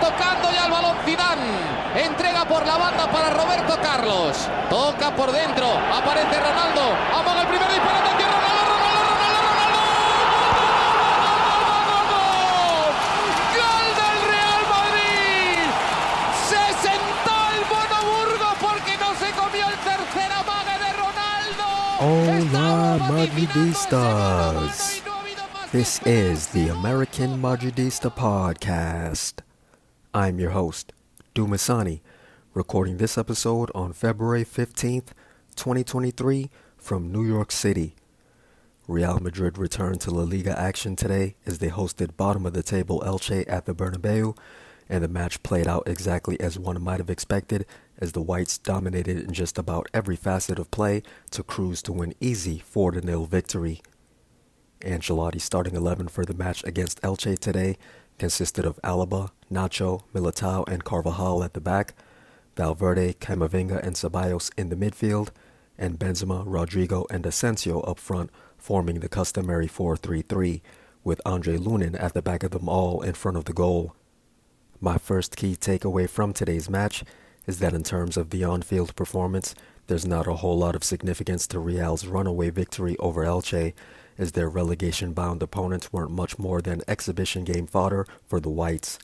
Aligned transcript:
tocando 0.00 0.50
ya 0.50 0.66
el 0.66 0.72
balón 0.72 0.96
Zidane. 1.04 1.80
Entrega 1.94 2.44
por 2.44 2.66
la 2.66 2.76
banda 2.76 3.10
para 3.10 3.30
Roberto 3.30 3.78
Carlos. 3.82 4.48
Toca 4.68 5.14
por 5.14 5.30
dentro. 5.32 5.66
Aparece 5.68 6.40
Ronaldo. 6.40 6.82
Amaga 7.18 7.42
el 7.42 7.48
primer 7.48 7.68
disparo. 7.68 7.98
Atención, 7.98 8.30
Ronaldo. 8.30 8.70
Hola 22.02 22.98
Madridistas! 23.10 25.02
This 25.70 26.00
is 26.06 26.48
the 26.48 26.68
American 26.68 27.40
Madridista 27.40 28.10
Podcast. 28.10 29.42
I'm 30.12 30.40
your 30.40 30.50
host, 30.50 30.92
Dumisani, 31.36 32.00
recording 32.52 32.96
this 32.96 33.16
episode 33.16 33.70
on 33.76 33.92
February 33.92 34.44
15th, 34.44 35.10
2023, 35.54 36.50
from 36.76 37.12
New 37.12 37.24
York 37.24 37.52
City. 37.52 37.94
Real 38.88 39.20
Madrid 39.20 39.56
returned 39.56 40.00
to 40.00 40.10
La 40.10 40.24
Liga 40.24 40.58
action 40.58 40.96
today 40.96 41.36
as 41.46 41.60
they 41.60 41.68
hosted 41.68 42.16
bottom 42.16 42.44
of 42.44 42.54
the 42.54 42.64
table 42.64 43.00
Elche 43.06 43.44
at 43.46 43.66
the 43.66 43.74
Bernabeu, 43.74 44.36
and 44.88 45.04
the 45.04 45.08
match 45.08 45.44
played 45.44 45.68
out 45.68 45.84
exactly 45.86 46.40
as 46.40 46.58
one 46.58 46.82
might 46.82 46.98
have 46.98 47.08
expected 47.08 47.64
as 47.96 48.10
the 48.10 48.20
Whites 48.20 48.58
dominated 48.58 49.16
in 49.16 49.32
just 49.32 49.58
about 49.58 49.86
every 49.94 50.16
facet 50.16 50.58
of 50.58 50.72
play 50.72 51.04
to 51.30 51.44
cruise 51.44 51.82
to 51.82 52.02
an 52.02 52.14
easy 52.20 52.58
4 52.58 53.00
0 53.00 53.24
victory. 53.26 53.80
Ancelotti's 54.80 55.44
starting 55.44 55.76
11 55.76 56.08
for 56.08 56.24
the 56.24 56.34
match 56.34 56.64
against 56.64 57.00
Elche 57.02 57.38
today 57.38 57.76
consisted 58.20 58.64
of 58.64 58.78
Alaba, 58.82 59.30
Nacho, 59.50 60.02
Militao, 60.14 60.68
and 60.68 60.84
Carvajal 60.84 61.42
at 61.42 61.54
the 61.54 61.60
back, 61.60 61.94
Valverde, 62.54 63.14
Camavinga, 63.14 63.82
and 63.82 63.96
Ceballos 63.96 64.52
in 64.56 64.68
the 64.68 64.76
midfield, 64.76 65.30
and 65.78 65.98
Benzema, 65.98 66.46
Rodrygo, 66.46 67.06
and 67.10 67.24
Asensio 67.24 67.80
up 67.80 67.98
front, 67.98 68.30
forming 68.58 69.00
the 69.00 69.08
customary 69.08 69.66
4-3-3, 69.66 70.60
with 71.02 71.20
Andre 71.24 71.56
Lunin 71.56 72.00
at 72.00 72.12
the 72.12 72.20
back 72.20 72.42
of 72.42 72.50
them 72.50 72.68
all 72.68 73.00
in 73.00 73.14
front 73.14 73.38
of 73.38 73.46
the 73.46 73.54
goal. 73.54 73.96
My 74.80 74.98
first 74.98 75.34
key 75.34 75.56
takeaway 75.56 76.08
from 76.08 76.34
today's 76.34 76.68
match 76.68 77.02
is 77.46 77.58
that 77.60 77.72
in 77.72 77.82
terms 77.82 78.18
of 78.18 78.28
the 78.28 78.44
on-field 78.44 78.94
performance, 78.94 79.54
there's 79.86 80.06
not 80.06 80.26
a 80.26 80.34
whole 80.34 80.58
lot 80.58 80.76
of 80.76 80.84
significance 80.84 81.46
to 81.46 81.58
Real's 81.58 82.06
runaway 82.06 82.50
victory 82.50 82.96
over 82.98 83.24
Elche, 83.24 83.72
as 84.20 84.32
their 84.32 84.50
relegation-bound 84.50 85.42
opponents 85.42 85.92
weren't 85.92 86.10
much 86.10 86.38
more 86.38 86.60
than 86.60 86.82
exhibition 86.86 87.42
game 87.42 87.66
fodder 87.66 88.06
for 88.28 88.38
the 88.38 88.50
Whites. 88.50 88.98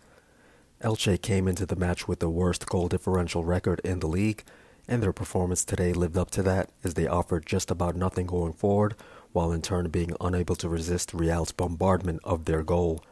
Elche 0.83 1.21
came 1.23 1.49
into 1.49 1.65
the 1.65 1.75
match 1.75 2.07
with 2.07 2.21
the 2.21 2.29
worst 2.29 2.67
goal 2.67 2.87
differential 2.87 3.43
record 3.43 3.81
in 3.83 4.01
the 4.01 4.07
league, 4.07 4.45
and 4.87 5.03
their 5.03 5.15
performance 5.15 5.65
today 5.65 5.95
lived 5.95 6.19
up 6.19 6.31
to 6.31 6.43
that 6.43 6.71
as 6.85 6.95
they 6.95 7.07
offered 7.07 7.47
just 7.47 7.71
about 7.71 7.97
nothing 7.97 8.27
going 8.27 8.53
forward, 8.53 8.95
while 9.33 9.53
in 9.53 9.63
turn 9.63 9.89
being 9.89 10.13
unable 10.21 10.55
to 10.55 10.69
resist 10.69 11.15
Real's 11.15 11.51
bombardment 11.51 12.21
of 12.23 12.45
their 12.45 12.63
goal. 12.63 13.03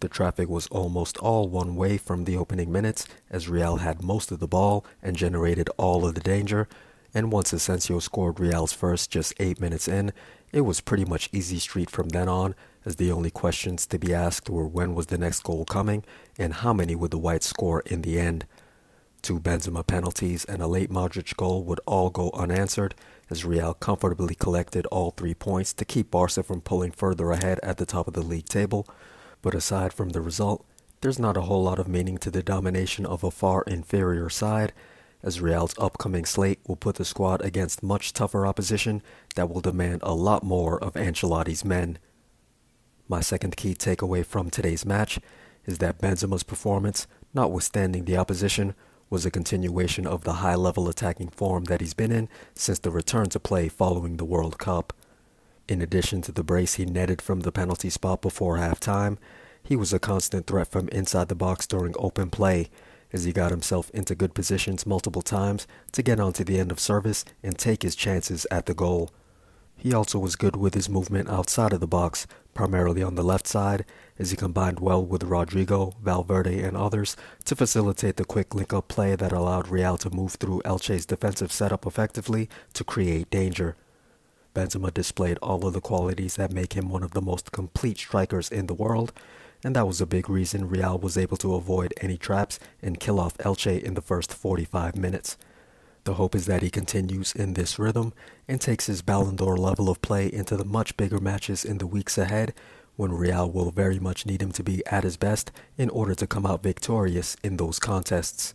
The 0.00 0.08
traffic 0.08 0.48
was 0.48 0.66
almost 0.66 1.16
all 1.18 1.48
one 1.48 1.74
way 1.74 1.96
from 1.96 2.24
the 2.24 2.36
opening 2.36 2.70
minutes, 2.70 3.06
as 3.30 3.48
Real 3.48 3.76
had 3.76 4.02
most 4.02 4.30
of 4.30 4.40
the 4.40 4.46
ball 4.46 4.84
and 5.02 5.16
generated 5.16 5.70
all 5.78 6.06
of 6.06 6.14
the 6.14 6.20
danger, 6.20 6.68
and 7.14 7.32
once 7.32 7.52
Asensio 7.52 7.98
scored 7.98 8.40
Real's 8.40 8.72
first 8.72 9.10
just 9.10 9.34
eight 9.40 9.60
minutes 9.60 9.88
in, 9.88 10.12
it 10.52 10.62
was 10.62 10.80
pretty 10.80 11.04
much 11.04 11.28
easy 11.32 11.58
street 11.58 11.90
from 11.90 12.08
then 12.10 12.28
on, 12.28 12.54
as 12.84 12.96
the 12.96 13.12
only 13.12 13.30
questions 13.30 13.86
to 13.86 13.98
be 13.98 14.14
asked 14.14 14.48
were 14.48 14.66
when 14.66 14.94
was 14.94 15.06
the 15.06 15.18
next 15.18 15.42
goal 15.42 15.64
coming 15.64 16.04
and 16.38 16.54
how 16.54 16.72
many 16.72 16.94
would 16.94 17.10
the 17.10 17.18
Whites 17.18 17.46
score 17.46 17.80
in 17.86 18.02
the 18.02 18.18
end. 18.18 18.46
Two 19.22 19.38
Benzema 19.38 19.86
penalties 19.86 20.44
and 20.46 20.62
a 20.62 20.66
late 20.66 20.90
Modric 20.90 21.36
goal 21.36 21.62
would 21.64 21.80
all 21.86 22.08
go 22.08 22.30
unanswered, 22.32 22.94
as 23.28 23.44
Real 23.44 23.74
comfortably 23.74 24.34
collected 24.34 24.86
all 24.86 25.10
three 25.10 25.34
points 25.34 25.72
to 25.74 25.84
keep 25.84 26.10
Barca 26.10 26.42
from 26.42 26.62
pulling 26.62 26.90
further 26.90 27.30
ahead 27.30 27.60
at 27.62 27.76
the 27.76 27.86
top 27.86 28.08
of 28.08 28.14
the 28.14 28.22
league 28.22 28.46
table. 28.46 28.88
But 29.42 29.54
aside 29.54 29.92
from 29.92 30.10
the 30.10 30.20
result, 30.22 30.64
there's 31.02 31.18
not 31.18 31.36
a 31.36 31.42
whole 31.42 31.62
lot 31.62 31.78
of 31.78 31.88
meaning 31.88 32.18
to 32.18 32.30
the 32.30 32.42
domination 32.42 33.06
of 33.06 33.22
a 33.22 33.30
far 33.30 33.62
inferior 33.66 34.28
side, 34.30 34.72
as 35.22 35.40
Real's 35.40 35.74
upcoming 35.78 36.24
slate 36.24 36.60
will 36.66 36.76
put 36.76 36.96
the 36.96 37.04
squad 37.04 37.42
against 37.42 37.82
much 37.82 38.12
tougher 38.12 38.46
opposition 38.46 39.02
that 39.34 39.50
will 39.50 39.60
demand 39.60 40.00
a 40.02 40.14
lot 40.14 40.42
more 40.42 40.82
of 40.82 40.94
Ancelotti's 40.94 41.64
men. 41.64 41.98
My 43.08 43.20
second 43.20 43.56
key 43.56 43.74
takeaway 43.74 44.24
from 44.24 44.50
today's 44.50 44.86
match 44.86 45.18
is 45.66 45.78
that 45.78 46.00
Benzema's 46.00 46.42
performance, 46.42 47.06
notwithstanding 47.34 48.04
the 48.04 48.16
opposition, 48.16 48.74
was 49.10 49.26
a 49.26 49.30
continuation 49.30 50.06
of 50.06 50.22
the 50.22 50.34
high 50.34 50.54
level 50.54 50.88
attacking 50.88 51.28
form 51.28 51.64
that 51.64 51.80
he's 51.80 51.94
been 51.94 52.12
in 52.12 52.28
since 52.54 52.78
the 52.78 52.90
return 52.90 53.28
to 53.28 53.40
play 53.40 53.68
following 53.68 54.16
the 54.16 54.24
World 54.24 54.58
Cup. 54.58 54.92
In 55.68 55.82
addition 55.82 56.22
to 56.22 56.32
the 56.32 56.44
brace 56.44 56.74
he 56.74 56.84
netted 56.86 57.20
from 57.20 57.40
the 57.40 57.52
penalty 57.52 57.90
spot 57.90 58.22
before 58.22 58.56
halftime, 58.56 59.18
he 59.62 59.76
was 59.76 59.92
a 59.92 59.98
constant 59.98 60.46
threat 60.46 60.68
from 60.68 60.88
inside 60.88 61.28
the 61.28 61.34
box 61.34 61.66
during 61.66 61.94
open 61.98 62.30
play, 62.30 62.70
as 63.12 63.24
he 63.24 63.32
got 63.32 63.50
himself 63.50 63.90
into 63.90 64.14
good 64.14 64.34
positions 64.34 64.86
multiple 64.86 65.22
times 65.22 65.66
to 65.92 66.02
get 66.02 66.20
onto 66.20 66.44
the 66.44 66.58
end 66.58 66.70
of 66.70 66.80
service 66.80 67.24
and 67.42 67.58
take 67.58 67.82
his 67.82 67.94
chances 67.94 68.46
at 68.50 68.66
the 68.66 68.74
goal. 68.74 69.10
He 69.76 69.94
also 69.94 70.18
was 70.18 70.36
good 70.36 70.56
with 70.56 70.74
his 70.74 70.90
movement 70.90 71.30
outside 71.30 71.72
of 71.72 71.80
the 71.80 71.86
box, 71.86 72.26
primarily 72.52 73.02
on 73.02 73.14
the 73.14 73.22
left 73.22 73.46
side, 73.46 73.86
as 74.18 74.30
he 74.30 74.36
combined 74.36 74.78
well 74.78 75.02
with 75.02 75.22
Rodrygo, 75.22 75.94
Valverde, 76.02 76.62
and 76.62 76.76
others 76.76 77.16
to 77.46 77.56
facilitate 77.56 78.16
the 78.16 78.26
quick 78.26 78.54
link 78.54 78.74
up 78.74 78.88
play 78.88 79.16
that 79.16 79.32
allowed 79.32 79.68
Real 79.68 79.96
to 79.96 80.10
move 80.10 80.32
through 80.32 80.60
Elche's 80.66 81.06
defensive 81.06 81.50
setup 81.50 81.86
effectively 81.86 82.50
to 82.74 82.84
create 82.84 83.30
danger. 83.30 83.74
Benzema 84.54 84.92
displayed 84.92 85.38
all 85.38 85.66
of 85.66 85.72
the 85.72 85.80
qualities 85.80 86.36
that 86.36 86.52
make 86.52 86.74
him 86.74 86.90
one 86.90 87.02
of 87.02 87.12
the 87.12 87.22
most 87.22 87.50
complete 87.52 87.96
strikers 87.96 88.50
in 88.50 88.66
the 88.66 88.74
world, 88.74 89.12
and 89.64 89.76
that 89.76 89.86
was 89.86 90.00
a 90.00 90.06
big 90.06 90.28
reason 90.28 90.68
Real 90.68 90.98
was 90.98 91.18
able 91.18 91.36
to 91.38 91.54
avoid 91.54 91.94
any 92.00 92.16
traps 92.16 92.58
and 92.82 93.00
kill 93.00 93.20
off 93.20 93.36
Elche 93.38 93.82
in 93.82 93.94
the 93.94 94.02
first 94.02 94.32
45 94.32 94.96
minutes. 94.96 95.36
The 96.04 96.14
hope 96.14 96.34
is 96.34 96.46
that 96.46 96.62
he 96.62 96.70
continues 96.70 97.34
in 97.34 97.54
this 97.54 97.78
rhythm 97.78 98.14
and 98.48 98.60
takes 98.60 98.86
his 98.86 99.02
Ballon 99.02 99.36
d'Or 99.36 99.56
level 99.56 99.90
of 99.90 100.00
play 100.00 100.32
into 100.32 100.56
the 100.56 100.64
much 100.64 100.96
bigger 100.96 101.18
matches 101.18 101.64
in 101.64 101.78
the 101.78 101.86
weeks 101.86 102.16
ahead 102.16 102.54
when 102.96 103.12
Real 103.12 103.50
will 103.50 103.70
very 103.70 103.98
much 103.98 104.26
need 104.26 104.42
him 104.42 104.52
to 104.52 104.62
be 104.62 104.84
at 104.86 105.04
his 105.04 105.16
best 105.16 105.52
in 105.76 105.90
order 105.90 106.14
to 106.14 106.26
come 106.26 106.46
out 106.46 106.62
victorious 106.62 107.36
in 107.42 107.56
those 107.56 107.78
contests. 107.78 108.54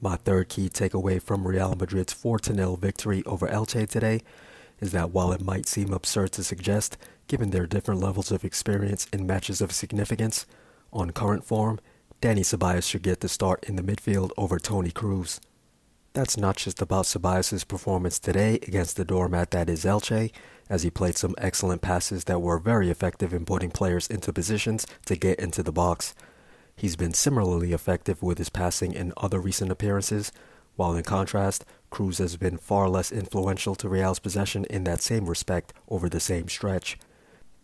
My 0.00 0.16
third 0.16 0.48
key 0.48 0.68
takeaway 0.68 1.20
from 1.22 1.46
Real 1.46 1.74
Madrid's 1.74 2.12
4 2.12 2.38
0 2.44 2.76
victory 2.76 3.22
over 3.24 3.46
Elche 3.46 3.88
today 3.88 4.20
is 4.80 4.92
that 4.92 5.10
while 5.10 5.32
it 5.32 5.40
might 5.40 5.66
seem 5.66 5.92
absurd 5.92 6.32
to 6.32 6.44
suggest, 6.44 6.98
given 7.26 7.50
their 7.50 7.66
different 7.66 8.00
levels 8.00 8.30
of 8.30 8.44
experience 8.44 9.06
in 9.12 9.26
matches 9.26 9.60
of 9.60 9.72
significance, 9.72 10.46
on 10.92 11.10
current 11.10 11.44
form, 11.44 11.80
Dani 12.20 12.40
Ceballos 12.40 12.88
should 12.88 13.02
get 13.02 13.20
the 13.20 13.28
start 13.28 13.64
in 13.64 13.76
the 13.76 13.82
midfield 13.82 14.30
over 14.36 14.58
Toni 14.58 14.90
Kroos. 14.90 15.40
That's 16.14 16.36
not 16.36 16.56
just 16.56 16.80
about 16.80 17.06
Ceballos' 17.06 17.66
performance 17.66 18.18
today 18.18 18.54
against 18.62 18.96
the 18.96 19.04
doormat 19.04 19.50
that 19.50 19.68
is 19.68 19.84
Elche, 19.84 20.30
as 20.70 20.82
he 20.84 20.90
played 20.90 21.16
some 21.16 21.34
excellent 21.38 21.82
passes 21.82 22.24
that 22.24 22.40
were 22.40 22.58
very 22.58 22.88
effective 22.88 23.34
in 23.34 23.44
putting 23.44 23.70
players 23.70 24.06
into 24.06 24.32
positions 24.32 24.86
to 25.06 25.16
get 25.16 25.40
into 25.40 25.62
the 25.62 25.72
box. 25.72 26.14
He's 26.76 26.96
been 26.96 27.12
similarly 27.12 27.72
effective 27.72 28.22
with 28.22 28.38
his 28.38 28.48
passing 28.48 28.92
in 28.92 29.12
other 29.16 29.40
recent 29.40 29.70
appearances, 29.70 30.32
while 30.76 30.94
in 30.94 31.04
contrast, 31.04 31.64
Kroos 31.90 32.18
has 32.18 32.36
been 32.36 32.58
far 32.58 32.88
less 32.88 33.12
influential 33.12 33.74
to 33.76 33.88
Real's 33.88 34.18
possession 34.18 34.64
in 34.66 34.84
that 34.84 35.00
same 35.00 35.26
respect 35.26 35.72
over 35.88 36.08
the 36.08 36.20
same 36.20 36.48
stretch. 36.48 36.98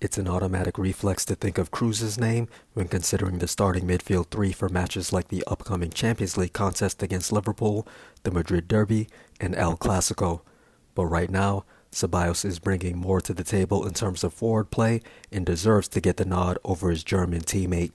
It's 0.01 0.17
an 0.17 0.29
automatic 0.29 0.79
reflex 0.79 1.27
to 1.27 1.35
think 1.35 1.59
of 1.59 1.71
Kroos's 1.71 2.19
name 2.19 2.49
when 2.73 2.89
considering 2.89 3.39
the 3.39 3.47
starting 3.47 3.87
midfield 3.87 4.31
three 4.31 4.51
for 4.51 4.71
matches 4.71 5.13
like 5.13 5.29
the 5.29 5.45
upcoming 5.47 5.91
Champions 5.91 6.39
League 6.39 6.55
contest 6.55 7.03
against 7.03 7.33
Liverpool, 7.33 7.87
the 8.23 8.31
Madrid 8.31 8.67
Derby, 8.67 9.09
and 9.39 9.55
El 9.55 9.77
Clasico. 9.77 10.41
But 10.95 11.05
right 11.05 11.29
now, 11.29 11.67
Ceballos 11.93 12.47
is 12.47 12.59
bringing 12.59 12.97
more 12.97 13.21
to 13.21 13.35
the 13.35 13.45
table 13.45 13.87
in 13.87 13.93
terms 13.93 14.25
of 14.25 14.33
forward 14.33 14.71
play 14.71 15.03
and 15.31 15.45
deserves 15.45 15.87
to 15.89 16.01
get 16.01 16.17
the 16.17 16.25
nod 16.25 16.57
over 16.65 16.89
his 16.89 17.05
German 17.05 17.43
teammate. 17.43 17.93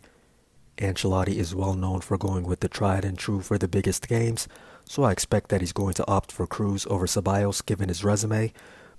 Ancelotti 0.78 1.38
is 1.38 1.56
well 1.56 1.74
known 1.74 2.02
for 2.02 2.20
going 2.20 2.44
with 2.44 2.60
the 2.60 2.70
tried 2.70 3.04
and 3.04 3.18
true 3.18 3.42
for 3.42 3.58
the 3.58 3.68
biggest 3.68 4.08
games, 4.08 4.48
so 4.84 5.02
I 5.02 5.12
expect 5.12 5.50
that 5.50 5.62
he's 5.62 5.74
going 5.74 5.96
to 5.96 6.08
opt 6.08 6.32
for 6.32 6.46
Kroos 6.46 6.86
over 6.86 7.08
Ceballos 7.08 7.66
given 7.66 7.90
his 7.90 8.04
resume, 8.04 8.54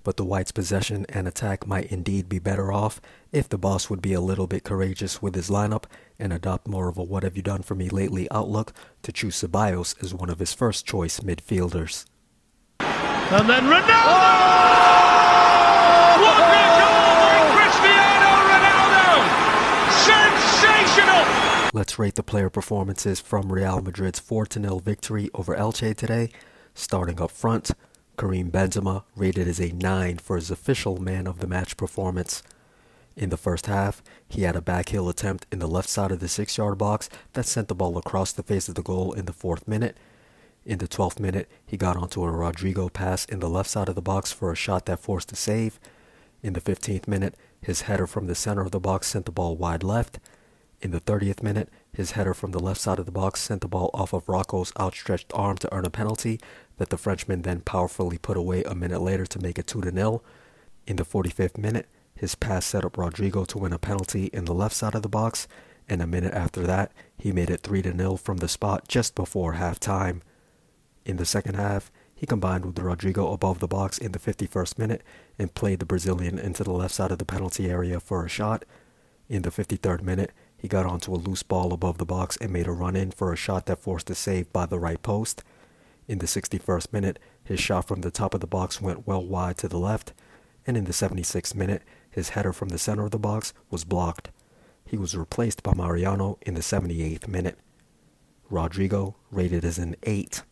but 0.07 0.17
the 0.17 0.25
Whites' 0.25 0.53
possession 0.53 1.05
and 1.09 1.27
attack 1.27 1.67
might 1.67 1.91
indeed 1.91 2.29
be 2.29 2.39
better 2.39 2.71
off 2.71 3.01
if 3.33 3.49
the 3.49 3.59
boss 3.59 3.91
would 3.91 4.01
be 4.01 4.13
a 4.13 4.21
little 4.21 4.47
bit 4.47 4.63
courageous 4.63 5.21
with 5.21 5.35
his 5.35 5.51
lineup 5.51 5.83
and 6.17 6.33
adopt 6.33 6.69
more 6.69 6.89
of 6.89 6.97
a 6.97 7.03
what 7.03 7.25
have 7.25 7.37
you 7.37 7.43
done 7.43 7.61
for 7.63 7.75
me 7.75 7.89
lately 7.89 8.31
outlook 8.31 8.73
to 9.03 9.11
choose 9.11 9.35
Ceballos 9.35 10.01
as 10.01 10.15
one 10.15 10.31
of 10.31 10.39
his 10.39 10.55
first 10.55 10.87
choice 10.87 11.19
midfielders. 11.19 12.05
And 12.79 13.51
then 13.51 13.65
Ronaldo! 13.65 13.83
What 16.23 16.39
a 16.39 16.47
goal 16.79 17.15
by 17.27 17.39
Cristiano 17.57 18.31
Ronaldo! 18.47 19.11
Sensational! 20.07 21.25
Let's 21.65 21.75
let's 21.75 21.99
rate 21.99 22.15
the 22.15 22.23
player 22.23 22.49
performances 22.49 23.19
from 23.19 23.53
Real 23.53 23.83
Madrid's 23.83 24.21
4 24.21 24.47
0 24.53 24.79
victory 24.79 25.31
over 25.35 25.57
Elche 25.57 25.97
today. 25.97 26.31
Starting 26.75 27.21
up 27.21 27.33
front, 27.33 27.73
Karim 28.17 28.51
Benzema 28.51 29.05
rated 29.15 29.47
as 29.47 29.61
a 29.61 29.73
9 29.73 30.19
for 30.19 30.37
his 30.37 30.51
official 30.51 30.99
man 30.99 31.27
of 31.27 31.39
the 31.39 31.47
match 31.47 31.77
performance. 31.77 32.43
In 33.17 33.31
the 33.31 33.37
first 33.37 33.67
half, 33.67 34.03
he 34.29 34.43
had 34.43 34.57
a 34.57 34.61
backheel 34.61 35.09
attempt 35.09 35.47
in 35.51 35.59
the 35.59 35.69
left 35.69 35.89
side 35.89 36.13
of 36.13 36.21
the 36.21 36.29
6 36.29 36.59
yard 36.59 36.79
box 36.79 37.09
that 37.33 37.47
sent 37.47 37.69
the 37.69 37.75
ball 37.75 37.97
across 37.97 38.33
the 38.33 38.43
face 38.43 38.69
of 38.69 38.75
the 38.75 38.83
goal 38.83 39.13
in 39.13 39.25
the 39.25 39.33
4th 39.33 39.67
minute. 39.67 39.97
In 40.65 40.79
the 40.79 40.89
12th 40.89 41.21
minute, 41.21 41.49
he 41.65 41.77
got 41.77 41.97
onto 41.97 42.25
a 42.25 42.31
Rodrygo 42.31 42.93
pass 42.93 43.25
in 43.25 43.41
the 43.41 43.49
left 43.49 43.71
side 43.71 43.89
of 43.89 43.95
the 43.95 44.03
box 44.03 44.33
for 44.33 44.51
a 44.51 44.57
shot 44.57 44.87
that 44.87 45.01
forced 45.01 45.33
a 45.33 45.37
save. 45.37 45.79
In 46.43 46.53
the 46.53 46.61
15th 46.61 47.07
minute, 47.07 47.35
his 47.61 47.83
header 47.83 48.07
from 48.07 48.27
the 48.27 48.35
center 48.35 48.63
of 48.63 48.71
the 48.71 48.81
box 48.81 49.07
sent 49.07 49.27
the 49.27 49.33
ball 49.33 49.57
wide 49.57 49.83
left. 49.83 50.19
In 50.83 50.91
the 50.91 51.01
30th 51.01 51.43
minute, 51.43 51.71
his 51.93 52.13
header 52.13 52.35
from 52.35 52.51
the 52.51 52.61
left 52.61 52.81
side 52.81 52.99
of 52.99 53.07
the 53.07 53.13
box 53.13 53.41
sent 53.41 53.63
the 53.63 53.69
ball 53.69 53.91
off 53.95 54.13
of 54.13 54.29
Roco's 54.29 54.73
outstretched 54.79 55.33
arm 55.33 55.57
to 55.59 55.75
earn 55.75 55.87
a 55.87 55.91
penalty 55.91 56.39
that 56.79 56.91
the 56.91 56.99
Frenchman 56.99 57.43
then 57.43 57.61
powerfully 57.61 58.19
put 58.19 58.37
away 58.37 58.63
a 58.65 58.75
minute 58.75 59.01
later 59.01 59.27
to 59.27 59.39
make 59.39 59.59
it 59.59 59.67
2 59.67 59.83
0. 59.83 60.23
In 60.87 60.97
the 60.97 61.05
45th 61.05 61.59
minute, 61.59 61.89
his 62.15 62.35
pass 62.35 62.65
set 62.65 62.85
up 62.85 62.97
Rodrygo 62.97 63.47
to 63.49 63.59
win 63.59 63.73
a 63.73 63.79
penalty 63.79 64.27
in 64.33 64.45
the 64.45 64.55
left 64.55 64.75
side 64.75 64.95
of 64.95 65.03
the 65.03 65.09
box, 65.09 65.47
and 65.89 66.01
a 66.01 66.07
minute 66.07 66.35
after 66.35 66.63
that, 66.63 66.93
he 67.19 67.33
made 67.33 67.51
it 67.51 67.61
3 67.61 67.83
0 67.83 68.17
from 68.17 68.39
the 68.39 68.49
spot 68.49 68.89
just 68.89 69.15
before 69.15 69.55
half 69.55 69.79
time. 69.79 70.23
In 71.05 71.17
the 71.17 71.25
second 71.25 71.55
half, 71.55 71.91
he 72.15 72.27
combined 72.27 72.65
with 72.65 72.77
Rodrygo 72.77 73.33
above 73.33 73.59
the 73.59 73.69
box 73.69 73.99
in 73.99 74.13
the 74.13 74.19
51st 74.19 74.79
minute 74.79 75.03
and 75.39 75.55
played 75.55 75.81
the 75.81 75.87
Brazilian 75.87 76.39
into 76.39 76.65
the 76.65 76.73
left 76.73 76.95
side 76.95 77.13
of 77.13 77.19
the 77.19 77.27
penalty 77.27 77.69
area 77.69 78.01
for 78.01 78.25
a 78.25 78.29
shot. 78.29 78.65
In 79.29 79.43
the 79.43 79.51
53rd 79.51 80.03
minute, 80.03 80.33
he 80.57 80.67
got 80.67 80.87
onto 80.87 81.13
a 81.13 81.17
loose 81.17 81.43
ball 81.43 81.75
above 81.75 81.99
the 81.99 82.07
box 82.07 82.39
and 82.39 82.51
made 82.51 82.67
a 82.67 82.73
run 82.73 82.97
in 82.97 83.11
for 83.11 83.33
a 83.33 83.37
shot 83.37 83.67
that 83.67 83.83
forced 83.83 84.09
a 84.09 84.15
save 84.15 84.51
by 84.53 84.65
the 84.65 84.79
right 84.79 85.03
post. 85.03 85.45
In 86.09 86.19
the 86.19 86.27
61st 86.27 86.93
minute, 86.93 87.19
his 87.43 87.59
shot 87.59 87.89
from 87.89 88.01
the 88.01 88.11
top 88.11 88.35
of 88.35 88.41
the 88.41 88.47
box 88.47 88.81
went 88.81 89.07
well 89.07 89.25
wide 89.25 89.59
to 89.59 89.69
the 89.69 89.79
left, 89.79 90.13
and 90.67 90.77
in 90.77 90.85
the 90.85 90.93
76th 90.93 91.55
minute, 91.55 91.83
his 92.11 92.31
header 92.31 92.53
from 92.53 92.69
the 92.69 92.79
center 92.79 93.05
of 93.05 93.11
the 93.11 93.19
box 93.19 93.53
was 93.71 93.85
blocked. 93.85 94.31
He 94.85 94.97
was 94.97 95.17
replaced 95.17 95.63
by 95.63 95.75
Mariano 95.75 96.39
in 96.43 96.55
the 96.55 96.61
78th 96.61 97.27
minute. 97.27 97.59
Rodrygo 98.51 99.17
rated 99.31 99.65
as 99.65 99.79
an 99.79 99.97
8. 100.05 100.43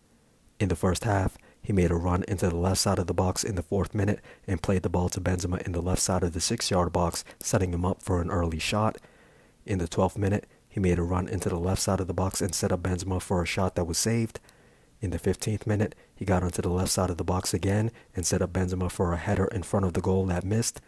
In 0.59 0.69
the 0.69 0.77
first 0.77 1.05
half, 1.05 1.39
he 1.63 1.73
made 1.73 1.91
a 1.91 1.97
run 1.97 2.25
into 2.29 2.49
the 2.49 2.57
left 2.57 2.81
side 2.81 2.99
of 2.99 3.07
the 3.07 3.15
box 3.15 3.45
in 3.45 3.55
the 3.55 3.63
fourth 3.63 3.95
minute 3.95 4.21
and 4.47 4.63
played 4.63 4.83
the 4.83 4.91
ball 4.91 5.09
to 5.09 5.21
Benzema 5.21 5.63
in 5.63 5.73
the 5.73 5.81
left 5.81 6.03
side 6.03 6.23
of 6.23 6.33
the 6.33 6.41
six 6.41 6.71
yard 6.71 6.93
box, 6.93 7.25
setting 7.41 7.73
him 7.73 7.85
up 7.85 8.03
for 8.03 8.21
an 8.21 8.31
early 8.31 8.59
shot. 8.59 8.99
In 9.65 9.79
the 9.79 9.89
12th 9.89 10.19
minute, 10.19 10.47
he 10.69 10.81
made 10.81 10.99
a 10.99 11.03
run 11.03 11.29
into 11.29 11.49
the 11.49 11.59
left 11.59 11.81
side 11.81 12.01
of 12.01 12.07
the 12.07 12.13
box 12.13 12.43
and 12.43 12.55
set 12.55 12.73
up 12.73 12.83
Benzema 12.83 13.23
for 13.23 13.43
a 13.43 13.47
shot 13.47 13.77
that 13.77 13.87
was 13.87 13.97
saved. 13.97 14.41
In 15.05 15.11
the 15.11 15.19
15th 15.19 15.67
minute, 15.67 15.95
he 16.15 16.25
got 16.25 16.43
onto 16.43 16.63
the 16.63 16.71
left 16.71 16.91
side 16.91 17.11
of 17.11 17.19
the 17.19 17.25
box 17.25 17.53
again 17.53 17.91
and 18.17 18.25
set 18.25 18.41
up 18.41 18.55
Benzema 18.55 18.91
for 18.91 19.13
a 19.13 19.19
header 19.19 19.45
in 19.49 19.63
front 19.63 19.85
of 19.85 19.93
the 19.93 20.01
goal 20.01 20.25
that 20.25 20.45
missed. 20.45 20.81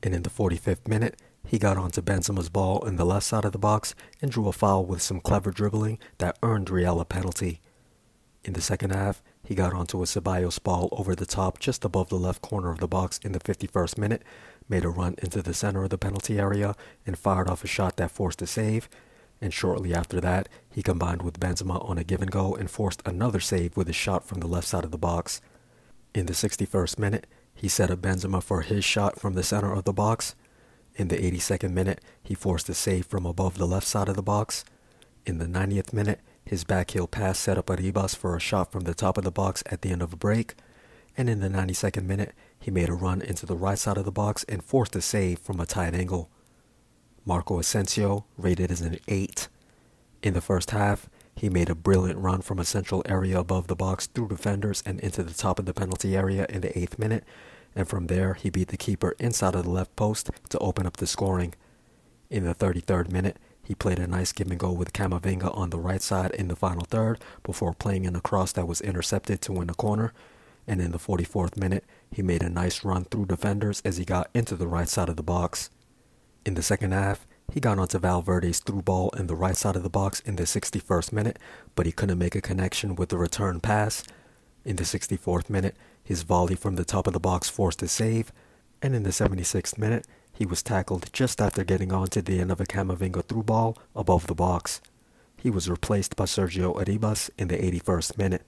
And 0.00 0.14
in 0.14 0.22
the 0.22 0.30
45th 0.30 0.86
minute, 0.86 1.20
he 1.44 1.58
got 1.58 1.76
onto 1.76 2.00
Benzema's 2.00 2.48
ball 2.48 2.86
in 2.86 2.94
the 2.94 3.04
left 3.04 3.26
side 3.26 3.44
of 3.44 3.50
the 3.50 3.58
box 3.58 3.96
and 4.22 4.30
drew 4.30 4.46
a 4.46 4.52
foul 4.52 4.86
with 4.86 5.02
some 5.02 5.18
clever 5.18 5.50
dribbling 5.50 5.98
that 6.18 6.38
earned 6.40 6.70
Real 6.70 7.00
a 7.00 7.04
penalty. 7.04 7.60
In 8.44 8.52
the 8.52 8.60
second 8.60 8.90
half, 8.90 9.24
he 9.42 9.56
got 9.56 9.74
onto 9.74 10.00
a 10.00 10.06
Ceballos 10.06 10.62
ball 10.62 10.88
over 10.92 11.16
the 11.16 11.26
top 11.26 11.58
just 11.58 11.84
above 11.84 12.10
the 12.10 12.14
left 12.14 12.42
corner 12.42 12.70
of 12.70 12.78
the 12.78 12.86
box 12.86 13.18
in 13.24 13.32
the 13.32 13.40
51st 13.40 13.98
minute, 13.98 14.22
made 14.68 14.84
a 14.84 14.88
run 14.88 15.16
into 15.18 15.42
the 15.42 15.52
center 15.52 15.82
of 15.82 15.90
the 15.90 15.98
penalty 15.98 16.38
area, 16.38 16.76
and 17.04 17.18
fired 17.18 17.48
off 17.48 17.64
a 17.64 17.66
shot 17.66 17.96
that 17.96 18.12
forced 18.12 18.40
a 18.40 18.46
save. 18.46 18.88
And 19.44 19.52
shortly 19.52 19.92
after 19.92 20.22
that, 20.22 20.48
he 20.70 20.82
combined 20.82 21.20
with 21.20 21.38
Benzema 21.38 21.86
on 21.86 21.98
a 21.98 22.02
give 22.02 22.22
and 22.22 22.30
go 22.30 22.54
and 22.54 22.70
forced 22.70 23.02
another 23.04 23.40
save 23.40 23.76
with 23.76 23.90
a 23.90 23.92
shot 23.92 24.24
from 24.24 24.40
the 24.40 24.46
left 24.46 24.66
side 24.66 24.84
of 24.84 24.90
the 24.90 24.96
box. 24.96 25.42
In 26.14 26.24
the 26.24 26.32
61st 26.32 26.98
minute, 26.98 27.26
he 27.54 27.68
set 27.68 27.90
up 27.90 28.00
Benzema 28.00 28.42
for 28.42 28.62
his 28.62 28.86
shot 28.86 29.20
from 29.20 29.34
the 29.34 29.42
center 29.42 29.74
of 29.74 29.84
the 29.84 29.92
box. 29.92 30.34
In 30.94 31.08
the 31.08 31.18
82nd 31.18 31.72
minute, 31.72 32.00
he 32.22 32.34
forced 32.34 32.70
a 32.70 32.74
save 32.74 33.04
from 33.04 33.26
above 33.26 33.58
the 33.58 33.66
left 33.66 33.86
side 33.86 34.08
of 34.08 34.16
the 34.16 34.22
box. 34.22 34.64
In 35.26 35.36
the 35.36 35.44
90th 35.44 35.92
minute, 35.92 36.20
his 36.42 36.64
backheel 36.64 37.10
pass 37.10 37.38
set 37.38 37.58
up 37.58 37.66
Arribas 37.66 38.16
for 38.16 38.34
a 38.34 38.40
shot 38.40 38.72
from 38.72 38.84
the 38.84 38.94
top 38.94 39.18
of 39.18 39.24
the 39.24 39.30
box 39.30 39.62
at 39.66 39.82
the 39.82 39.90
end 39.90 40.00
of 40.00 40.14
a 40.14 40.16
break, 40.16 40.54
and 41.18 41.28
in 41.28 41.40
the 41.40 41.50
92nd 41.50 42.06
minute, 42.06 42.32
he 42.58 42.70
made 42.70 42.88
a 42.88 42.94
run 42.94 43.20
into 43.20 43.44
the 43.44 43.58
right 43.58 43.78
side 43.78 43.98
of 43.98 44.06
the 44.06 44.10
box 44.10 44.42
and 44.48 44.64
forced 44.64 44.96
a 44.96 45.02
save 45.02 45.38
from 45.38 45.60
a 45.60 45.66
tight 45.66 45.94
angle. 45.94 46.30
Marco 47.26 47.58
Asensio 47.58 48.26
rated 48.36 48.70
as 48.70 48.82
an 48.82 48.98
8. 49.08 49.48
In 50.22 50.34
the 50.34 50.40
first 50.40 50.72
half, 50.72 51.08
he 51.34 51.48
made 51.48 51.70
a 51.70 51.74
brilliant 51.74 52.18
run 52.18 52.42
from 52.42 52.58
a 52.58 52.64
central 52.64 53.02
area 53.06 53.38
above 53.38 53.66
the 53.66 53.74
box 53.74 54.06
through 54.06 54.28
defenders 54.28 54.82
and 54.84 55.00
into 55.00 55.22
the 55.22 55.34
top 55.34 55.58
of 55.58 55.64
the 55.64 55.74
penalty 55.74 56.16
area 56.16 56.46
in 56.48 56.60
the 56.60 56.68
8th 56.68 56.98
minute, 56.98 57.24
and 57.74 57.88
from 57.88 58.06
there 58.06 58.34
he 58.34 58.50
beat 58.50 58.68
the 58.68 58.76
keeper 58.76 59.16
inside 59.18 59.54
of 59.54 59.64
the 59.64 59.70
left 59.70 59.96
post 59.96 60.30
to 60.50 60.58
open 60.58 60.86
up 60.86 60.98
the 60.98 61.06
scoring. 61.06 61.54
In 62.30 62.44
the 62.44 62.54
33rd 62.54 63.10
minute, 63.10 63.38
he 63.62 63.74
played 63.74 63.98
a 63.98 64.06
nice 64.06 64.32
give 64.32 64.50
and 64.50 64.60
go 64.60 64.72
with 64.72 64.92
Camavinga 64.92 65.56
on 65.56 65.70
the 65.70 65.80
right 65.80 66.02
side 66.02 66.30
in 66.32 66.48
the 66.48 66.56
final 66.56 66.84
third 66.84 67.18
before 67.42 67.72
playing 67.72 68.04
in 68.04 68.14
a 68.14 68.20
cross 68.20 68.52
that 68.52 68.68
was 68.68 68.82
intercepted 68.82 69.40
to 69.40 69.52
win 69.52 69.70
a 69.70 69.74
corner. 69.74 70.12
And 70.66 70.80
in 70.80 70.92
the 70.92 70.98
44th 70.98 71.56
minute, 71.56 71.84
he 72.10 72.22
made 72.22 72.42
a 72.42 72.50
nice 72.50 72.84
run 72.84 73.04
through 73.04 73.26
defenders 73.26 73.80
as 73.84 73.96
he 73.96 74.04
got 74.04 74.30
into 74.34 74.54
the 74.56 74.66
right 74.66 74.88
side 74.88 75.08
of 75.08 75.16
the 75.16 75.22
box. 75.22 75.70
In 76.44 76.54
the 76.54 76.62
second 76.62 76.92
half, 76.92 77.26
he 77.52 77.60
got 77.60 77.78
onto 77.78 77.98
Valverde's 77.98 78.58
through 78.58 78.82
ball 78.82 79.10
in 79.10 79.26
the 79.26 79.34
right 79.34 79.56
side 79.56 79.76
of 79.76 79.82
the 79.82 79.90
box 79.90 80.20
in 80.20 80.36
the 80.36 80.42
61st 80.42 81.12
minute, 81.12 81.38
but 81.74 81.86
he 81.86 81.92
couldn't 81.92 82.18
make 82.18 82.34
a 82.34 82.40
connection 82.40 82.96
with 82.96 83.08
the 83.08 83.18
return 83.18 83.60
pass. 83.60 84.02
In 84.64 84.76
the 84.76 84.84
64th 84.84 85.48
minute, 85.48 85.76
his 86.02 86.22
volley 86.22 86.54
from 86.54 86.76
the 86.76 86.84
top 86.84 87.06
of 87.06 87.12
the 87.12 87.20
box 87.20 87.48
forced 87.48 87.82
a 87.82 87.88
save, 87.88 88.32
and 88.82 88.94
in 88.94 89.04
the 89.04 89.10
76th 89.10 89.78
minute, 89.78 90.06
he 90.32 90.44
was 90.44 90.62
tackled 90.62 91.10
just 91.12 91.40
after 91.40 91.64
getting 91.64 91.92
onto 91.92 92.20
the 92.20 92.40
end 92.40 92.50
of 92.50 92.60
a 92.60 92.66
Camavinga 92.66 93.24
through 93.24 93.44
ball 93.44 93.78
above 93.94 94.26
the 94.26 94.34
box. 94.34 94.80
He 95.36 95.50
was 95.50 95.70
replaced 95.70 96.16
by 96.16 96.24
Sergio 96.24 96.74
Arribas 96.74 97.30
in 97.38 97.48
the 97.48 97.56
81st 97.56 98.18
minute. 98.18 98.42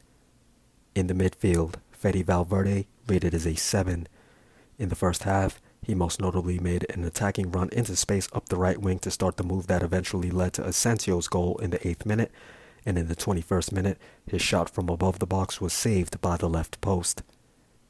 In 0.95 1.07
the 1.07 1.15
midfield, 1.15 1.75
Fede 1.93 2.27
Valverde 2.27 2.87
rated 3.07 3.35
as 3.35 3.47
a 3.47 3.55
7. 3.55 4.09
In 4.79 4.89
the 4.89 4.95
first 4.95 5.23
half, 5.23 5.61
he 5.87 5.95
most 5.95 6.21
notably 6.21 6.59
made 6.59 6.85
an 6.91 7.05
attacking 7.05 7.53
run 7.53 7.69
into 7.71 7.95
space 7.95 8.29
up 8.33 8.49
the 8.49 8.57
right 8.57 8.79
wing 8.79 8.99
to 8.99 9.09
start 9.09 9.37
the 9.37 9.45
move 9.45 9.69
that 9.69 9.85
eventually 9.85 10.33
led 10.33 10.53
to 10.53 10.67
Asensio's 10.67 11.29
goal 11.29 11.57
in 11.59 11.71
the 11.71 11.79
8th 11.79 12.05
minute, 12.05 12.33
and 12.85 12.99
in 12.99 13.07
the 13.07 13.15
21st 13.15 13.71
minute, 13.71 13.97
his 14.27 14.43
shot 14.43 14.69
from 14.69 14.89
above 14.89 15.21
the 15.21 15.27
box 15.27 15.61
was 15.61 15.73
saved 15.73 16.21
by 16.21 16.37
the 16.37 16.49
left 16.49 16.81
post. 16.81 17.23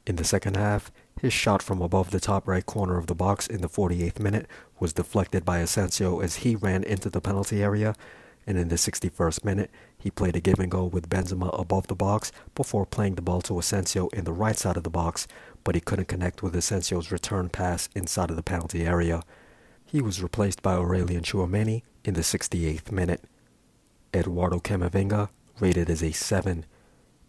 In 0.05 0.17
the 0.17 0.23
second 0.23 0.55
half, 0.55 0.91
his 1.19 1.33
shot 1.33 1.63
from 1.63 1.81
above 1.81 2.11
the 2.11 2.19
top 2.19 2.47
right 2.47 2.63
corner 2.63 2.99
of 2.99 3.07
the 3.07 3.15
box 3.15 3.47
in 3.47 3.61
the 3.61 3.67
48th 3.67 4.19
minute 4.19 4.45
was 4.79 4.93
deflected 4.93 5.43
by 5.43 5.57
Asensio 5.57 6.19
as 6.19 6.37
he 6.37 6.55
ran 6.55 6.83
into 6.83 7.09
the 7.09 7.19
penalty 7.19 7.63
area, 7.63 7.95
and 8.45 8.59
in 8.59 8.67
the 8.67 8.75
61st 8.75 9.43
minute, 9.43 9.71
he 9.97 10.11
played 10.11 10.35
a 10.35 10.39
give 10.39 10.59
and 10.59 10.69
go 10.69 10.85
with 10.85 11.09
Benzema 11.09 11.49
above 11.59 11.87
the 11.87 11.95
box 11.95 12.31
before 12.53 12.85
playing 12.85 13.15
the 13.15 13.23
ball 13.23 13.41
to 13.41 13.57
Asensio 13.57 14.07
in 14.09 14.23
the 14.23 14.31
right 14.31 14.55
side 14.55 14.77
of 14.77 14.83
the 14.83 14.89
box, 14.91 15.27
but 15.67 15.75
he 15.75 15.81
couldn't 15.81 16.07
connect 16.07 16.41
with 16.41 16.55
Asensio's 16.55 17.11
return 17.11 17.49
pass 17.49 17.89
inside 17.93 18.29
of 18.29 18.37
the 18.37 18.41
penalty 18.41 18.85
area. 18.85 19.21
He 19.83 20.01
was 20.01 20.23
replaced 20.23 20.61
by 20.61 20.77
Aurelien 20.77 21.23
Tchouameni 21.23 21.81
in 22.05 22.13
the 22.13 22.21
68th 22.21 22.89
minute. 22.89 23.25
Eduardo 24.13 24.59
Camavinga 24.59 25.27
rated 25.59 25.89
as 25.89 26.01
a 26.01 26.13
7. 26.13 26.65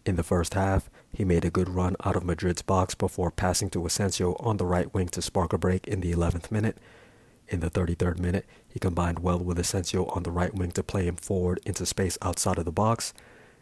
In 0.05 0.15
the 0.15 0.23
first 0.23 0.53
half, 0.53 0.89
he 1.11 1.25
made 1.25 1.43
a 1.43 1.49
good 1.49 1.67
run 1.67 1.97
out 2.05 2.15
of 2.15 2.23
Madrid's 2.23 2.61
box 2.61 2.95
before 2.95 3.29
passing 3.29 3.69
to 3.71 3.85
Asensio 3.85 4.37
on 4.39 4.55
the 4.55 4.65
right 4.65 4.93
wing 4.93 5.09
to 5.09 5.21
spark 5.21 5.51
a 5.51 5.57
break 5.57 5.85
in 5.85 5.99
the 5.99 6.13
11th 6.13 6.49
minute. 6.49 6.77
In 7.49 7.59
the 7.59 7.69
33rd 7.69 8.19
minute, 8.19 8.45
he 8.69 8.79
combined 8.79 9.19
well 9.19 9.39
with 9.39 9.59
Asensio 9.59 10.05
on 10.05 10.23
the 10.23 10.31
right 10.31 10.55
wing 10.55 10.71
to 10.71 10.81
play 10.81 11.07
him 11.07 11.17
forward 11.17 11.59
into 11.65 11.85
space 11.85 12.17
outside 12.21 12.57
of 12.57 12.63
the 12.63 12.71
box, 12.71 13.13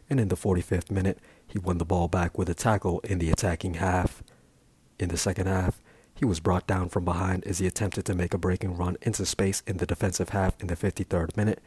and 0.08 0.20
in 0.20 0.28
the 0.28 0.36
45th 0.36 0.88
minute, 0.88 1.18
he 1.48 1.58
won 1.58 1.78
the 1.78 1.84
ball 1.84 2.06
back 2.06 2.38
with 2.38 2.48
a 2.48 2.54
tackle 2.54 3.00
in 3.00 3.18
the 3.18 3.32
attacking 3.32 3.74
half. 3.74 4.22
In 4.98 5.08
the 5.08 5.16
second 5.16 5.46
half, 5.46 5.80
he 6.14 6.24
was 6.24 6.40
brought 6.40 6.66
down 6.66 6.88
from 6.88 7.04
behind 7.04 7.44
as 7.44 7.58
he 7.58 7.66
attempted 7.66 8.04
to 8.06 8.14
make 8.14 8.34
a 8.34 8.38
breaking 8.38 8.76
run 8.76 8.96
into 9.02 9.24
space 9.24 9.62
in 9.66 9.76
the 9.76 9.86
defensive 9.86 10.30
half 10.30 10.60
in 10.60 10.66
the 10.66 10.76
53rd 10.76 11.36
minute. 11.36 11.60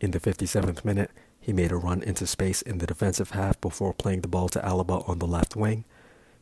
In 0.00 0.10
the 0.10 0.20
57th 0.20 0.84
minute, 0.84 1.10
he 1.40 1.52
made 1.52 1.72
a 1.72 1.76
run 1.76 2.02
into 2.02 2.26
space 2.26 2.60
in 2.60 2.78
the 2.78 2.86
defensive 2.86 3.30
half 3.30 3.58
before 3.60 3.94
playing 3.94 4.20
the 4.20 4.28
ball 4.28 4.48
to 4.50 4.60
Alaba 4.60 5.08
on 5.08 5.18
the 5.18 5.26
left 5.26 5.56
wing. 5.56 5.84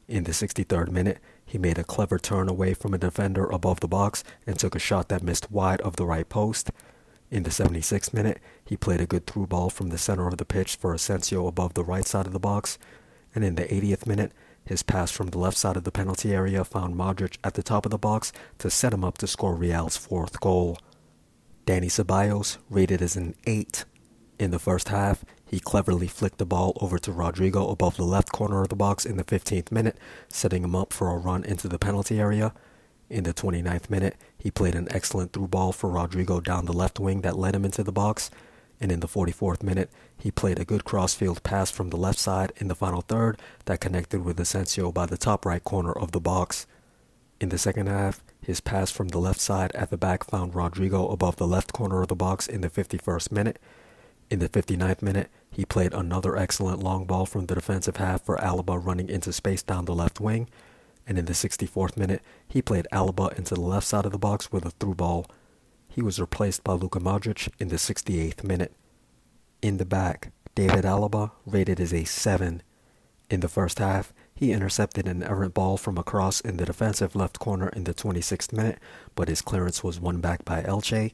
In 0.09 0.25
the 0.25 0.33
63rd 0.33 0.91
minute, 0.91 1.19
he 1.47 1.59
made 1.59 1.79
a 1.79 1.85
clever 1.85 2.19
turn 2.19 2.49
away 2.49 2.75
from 2.75 2.93
a 2.93 2.99
defender 2.99 3.47
above 3.47 3.81
the 3.81 3.89
box 3.89 4.25
and 4.47 4.59
took 4.59 4.75
a 4.75 4.81
shot 4.81 5.09
that 5.11 5.23
missed 5.23 5.51
wide 5.53 5.81
of 5.83 5.97
the 5.97 6.07
right 6.07 6.29
post. 6.29 6.71
In 7.31 7.45
the 7.45 7.51
76th 7.51 8.13
minute, 8.13 8.41
he 8.65 8.77
played 8.77 9.01
a 9.01 9.07
good 9.07 9.27
through 9.27 9.47
ball 9.47 9.71
from 9.71 9.89
the 9.89 9.99
center 9.99 10.27
of 10.27 10.39
the 10.39 10.45
pitch 10.45 10.77
for 10.77 10.93
Asensio 10.93 11.47
above 11.47 11.75
the 11.75 11.85
right 11.85 12.07
side 12.07 12.27
of 12.27 12.33
the 12.33 12.41
box. 12.41 12.79
And 13.35 13.45
in 13.45 13.55
the 13.55 13.65
80th 13.65 14.07
minute, 14.07 14.33
his 14.65 14.83
pass 14.83 15.11
from 15.11 15.29
the 15.29 15.39
left 15.39 15.57
side 15.57 15.77
of 15.77 15.85
the 15.85 15.93
penalty 15.93 16.33
area 16.35 16.65
found 16.65 16.97
Modric 16.97 17.37
at 17.45 17.55
the 17.55 17.63
top 17.63 17.85
of 17.85 17.91
the 17.91 17.99
box 17.99 18.33
to 18.59 18.71
set 18.71 18.95
him 18.95 19.05
up 19.05 19.19
to 19.19 19.27
score 19.27 19.55
Real's 19.55 19.97
fourth 19.97 20.41
goal. 20.41 20.79
Dani 21.67 21.87
Ceballos 21.87 22.59
rated 22.69 23.01
as 23.03 23.17
an 23.17 23.35
8 23.47 23.85
In 24.39 24.51
the 24.51 24.59
first 24.59 24.89
half, 24.89 25.25
he 25.45 25.61
cleverly 25.61 26.09
flicked 26.09 26.39
the 26.39 26.47
ball 26.47 26.77
over 26.81 26.99
to 26.99 27.13
Rodrygo 27.13 27.71
above 27.71 27.97
the 27.97 28.05
left 28.05 28.33
corner 28.33 28.63
of 28.63 28.69
the 28.69 28.77
box 28.77 29.07
in 29.07 29.17
the 29.17 29.25
15th 29.25 29.71
minute, 29.71 29.97
setting 30.29 30.65
him 30.65 30.75
up 30.75 30.93
for 30.93 31.11
a 31.11 31.19
run 31.19 31.45
into 31.45 31.69
the 31.69 31.79
penalty 31.79 32.19
area. 32.19 32.53
In 33.09 33.25
the 33.25 33.35
29th 33.35 33.91
minute, 33.91 34.17
he 34.37 34.51
played 34.51 34.75
an 34.75 34.89
excellent 34.91 35.33
through 35.33 35.49
ball 35.49 35.73
for 35.73 35.91
Rodrygo 35.91 36.43
down 36.43 36.65
the 36.65 36.73
left 36.73 36.99
wing 36.99 37.21
that 37.21 37.39
led 37.39 37.55
him 37.55 37.65
into 37.65 37.83
the 37.83 37.93
box. 37.93 38.31
And 38.85 38.93
in 38.93 39.01
the 39.01 39.09
44th 39.09 39.63
minute, 39.63 39.91
he 40.15 40.31
played 40.31 40.59
a 40.59 40.65
good 40.67 40.85
crossfield 40.85 41.43
pass 41.43 41.71
from 41.71 41.89
the 41.89 41.97
left 41.97 42.19
side 42.19 42.53
in 42.59 42.69
the 42.69 42.75
final 42.75 43.01
third 43.01 43.41
that 43.65 43.81
connected 43.81 44.23
with 44.23 44.39
Asensio 44.39 44.93
by 44.93 45.07
the 45.07 45.17
top 45.17 45.47
right 45.47 45.65
corner 45.65 45.91
of 45.91 46.13
the 46.13 46.21
box. 46.21 46.67
In 47.41 47.49
the 47.49 47.57
second 47.57 47.87
half, 47.87 48.23
his 48.43 48.61
pass 48.61 48.91
from 48.91 49.09
the 49.09 49.19
left 49.19 49.41
side 49.41 49.73
at 49.73 49.89
the 49.89 49.97
back 49.97 50.23
found 50.23 50.53
Rodrygo 50.53 51.11
above 51.11 51.37
the 51.37 51.47
left 51.47 51.73
corner 51.73 52.03
of 52.03 52.09
the 52.09 52.15
box 52.15 52.47
in 52.47 52.61
the 52.61 52.69
51st 52.69 53.33
minute. 53.33 53.59
In 54.29 54.41
the 54.41 54.51
59th 54.51 55.01
minute, 55.01 55.31
he 55.51 55.65
played 55.65 55.95
another 55.95 56.37
excellent 56.37 56.83
long 56.83 57.07
ball 57.07 57.25
from 57.25 57.47
the 57.47 57.55
defensive 57.55 57.97
half 57.97 58.23
for 58.23 58.37
Alaba 58.37 58.79
running 58.85 59.09
into 59.09 59.33
space 59.33 59.63
down 59.63 59.87
the 59.87 59.95
left 59.95 60.21
wing. 60.21 60.51
And 61.07 61.19
in 61.19 61.25
the 61.25 61.33
64th 61.33 61.97
minute, 61.97 62.21
he 62.47 62.61
played 62.61 62.87
Alaba 62.93 63.33
into 63.39 63.55
the 63.55 63.63
left 63.63 63.87
side 63.87 64.05
of 64.05 64.13
the 64.13 64.19
box 64.19 64.53
with 64.53 64.67
a 64.67 64.73
through 64.73 64.97
ball. 64.97 65.27
He 65.95 66.03
was 66.03 66.19
replaced 66.19 66.65
by 66.65 66.73
Luka 66.73 66.99
Modric 66.99 67.49
in 67.61 67.69
the 67.69 67.77
68th 67.77 68.43
minute. 68.43 68.73
In 69.63 69.77
the 69.77 69.85
back, 69.85 70.33
David 70.57 70.85
Alaba 70.85 71.31
rated 71.47 71.79
as 71.79 71.95
a 71.95 72.03
7. 72.03 72.65
In 73.31 73.39
the 73.39 73.49
first 73.49 73.79
half, 73.79 74.13
he 74.35 74.51
intercepted 74.51 75.07
an 75.07 75.23
errant 75.23 75.55
ball 75.55 75.77
from 75.77 75.97
a 75.97 76.03
cross 76.03 76.41
in 76.41 76.57
the 76.57 76.65
defensive 76.65 77.15
left 77.15 77.39
corner 77.39 77.69
in 77.69 77.85
the 77.85 77.95
26th 77.95 78.53
minute, 78.53 78.81
but 79.15 79.29
his 79.29 79.41
clearance 79.41 79.85
was 79.85 80.01
won 80.01 80.21
back 80.21 80.45
by 80.45 80.63
Elche. 80.63 81.13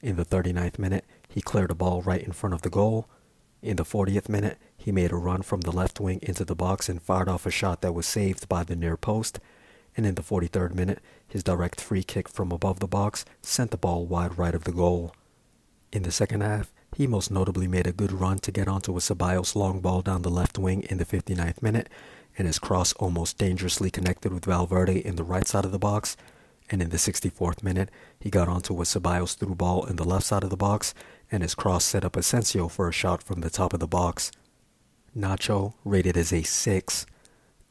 In 0.00 0.14
the 0.14 0.24
39th 0.24 0.78
minute, 0.78 1.04
he 1.28 1.40
cleared 1.40 1.72
a 1.72 1.74
ball 1.74 2.00
right 2.02 2.22
in 2.22 2.30
front 2.30 2.54
of 2.54 2.62
the 2.62 2.70
goal. 2.70 3.08
In 3.60 3.74
the 3.74 3.84
40th 3.84 4.28
minute, 4.28 4.56
he 4.76 4.92
made 4.92 5.10
a 5.10 5.16
run 5.16 5.42
from 5.42 5.62
the 5.62 5.72
left 5.72 5.98
wing 5.98 6.20
into 6.22 6.44
the 6.44 6.54
box 6.54 6.88
and 6.88 7.02
fired 7.02 7.28
off 7.28 7.44
a 7.44 7.50
shot 7.50 7.80
that 7.82 7.92
was 7.92 8.06
saved 8.06 8.48
by 8.48 8.62
the 8.62 8.76
near 8.76 8.96
post. 8.96 9.40
And 9.96 10.06
in 10.06 10.14
the 10.14 10.22
43rd 10.22 10.74
minute, 10.74 11.00
his 11.28 11.42
direct 11.42 11.80
free 11.80 12.02
kick 12.02 12.28
from 12.28 12.50
above 12.50 12.80
the 12.80 12.86
box 12.86 13.24
sent 13.42 13.70
the 13.70 13.76
ball 13.76 14.06
wide 14.06 14.38
right 14.38 14.54
of 14.54 14.64
the 14.64 14.72
goal. 14.72 15.14
In 15.92 16.02
the 16.02 16.12
second 16.12 16.40
half, 16.40 16.72
he 16.96 17.06
most 17.06 17.30
notably 17.30 17.68
made 17.68 17.86
a 17.86 17.92
good 17.92 18.12
run 18.12 18.38
to 18.38 18.52
get 18.52 18.68
onto 18.68 18.96
a 18.96 19.00
Ceballos 19.00 19.54
long 19.54 19.80
ball 19.80 20.02
down 20.02 20.22
the 20.22 20.30
left 20.30 20.58
wing 20.58 20.82
in 20.82 20.98
the 20.98 21.04
59th 21.04 21.62
minute, 21.62 21.88
and 22.38 22.46
his 22.46 22.58
cross 22.58 22.92
almost 22.94 23.38
dangerously 23.38 23.90
connected 23.90 24.32
with 24.32 24.46
Valverde 24.46 25.04
in 25.04 25.16
the 25.16 25.24
right 25.24 25.46
side 25.46 25.64
of 25.64 25.72
the 25.72 25.78
box. 25.78 26.16
And 26.70 26.80
in 26.80 26.88
the 26.88 26.96
64th 26.96 27.62
minute, 27.62 27.90
he 28.18 28.30
got 28.30 28.48
onto 28.48 28.80
a 28.80 28.84
Ceballos 28.84 29.36
through 29.36 29.56
ball 29.56 29.84
in 29.84 29.96
the 29.96 30.04
left 30.04 30.24
side 30.24 30.44
of 30.44 30.50
the 30.50 30.56
box 30.56 30.94
and 31.32 31.42
his 31.42 31.54
cross 31.54 31.84
set 31.84 32.04
up 32.04 32.14
Asensio 32.14 32.68
for 32.68 32.88
a 32.88 32.92
shot 32.92 33.22
from 33.22 33.40
the 33.40 33.50
top 33.50 33.72
of 33.72 33.80
the 33.80 33.86
box. 33.86 34.30
Nacho 35.16 35.72
rated 35.82 36.16
as 36.16 36.32
a 36.32 36.42
6. 36.42 37.06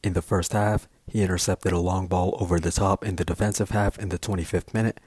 In 0.02 0.14
the 0.14 0.20
first 0.20 0.52
half, 0.52 0.88
he 1.12 1.22
intercepted 1.22 1.72
a 1.72 1.78
long 1.78 2.06
ball 2.06 2.34
over 2.40 2.58
the 2.58 2.72
top 2.72 3.04
in 3.04 3.16
the 3.16 3.24
defensive 3.24 3.68
half 3.68 3.98
in 3.98 4.08
the 4.08 4.18
25th 4.18 4.72
minute. 4.72 4.98